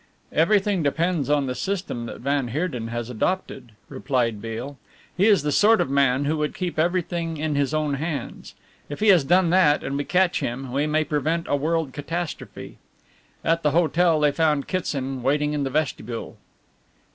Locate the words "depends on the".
0.81-1.53